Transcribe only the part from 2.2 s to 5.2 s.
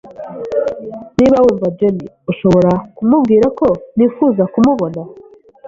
ushobora kumubwira ko nifuza kumubona?